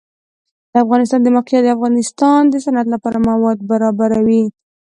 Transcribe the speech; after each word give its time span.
د 0.71 0.73
افغانستان 0.83 1.19
د 1.23 1.27
موقعیت 1.35 1.63
د 1.65 1.69
افغانستان 1.77 2.41
د 2.47 2.53
صنعت 2.65 2.87
لپاره 2.95 3.17
مواد 3.29 3.57
برابروي. 3.71 4.43